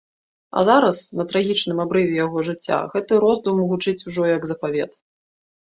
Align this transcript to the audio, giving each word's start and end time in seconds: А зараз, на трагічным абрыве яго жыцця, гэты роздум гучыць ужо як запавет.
А 0.61 0.63
зараз, 0.69 0.97
на 1.19 1.25
трагічным 1.33 1.81
абрыве 1.85 2.15
яго 2.25 2.45
жыцця, 2.49 2.79
гэты 2.95 3.21
роздум 3.27 3.61
гучыць 3.71 3.99
ужо 4.11 4.23
як 4.37 4.43
запавет. 4.55 5.03